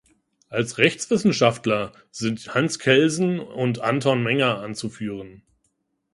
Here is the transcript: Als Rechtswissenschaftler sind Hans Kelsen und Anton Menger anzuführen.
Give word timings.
Als 0.49 0.79
Rechtswissenschaftler 0.79 1.91
sind 2.09 2.55
Hans 2.55 2.79
Kelsen 2.79 3.39
und 3.39 3.81
Anton 3.81 4.23
Menger 4.23 4.59
anzuführen. 4.61 5.43